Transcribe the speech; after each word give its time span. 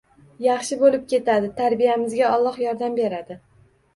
Yaxshi 0.45 0.77
bo'lib 0.83 1.03
ketadi. 1.11 1.51
Tarbiyamizga 1.59 2.31
Alloh 2.37 2.57
yordam 2.65 2.95
beradi. 3.01 3.37